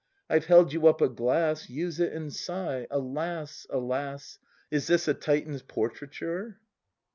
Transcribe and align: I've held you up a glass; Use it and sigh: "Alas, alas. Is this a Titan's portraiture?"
I've 0.31 0.45
held 0.45 0.73
you 0.73 0.87
up 0.87 0.99
a 1.01 1.07
glass; 1.09 1.69
Use 1.69 1.99
it 1.99 2.11
and 2.11 2.33
sigh: 2.33 2.87
"Alas, 2.89 3.67
alas. 3.69 4.39
Is 4.71 4.87
this 4.87 5.07
a 5.07 5.13
Titan's 5.13 5.61
portraiture?" 5.61 6.59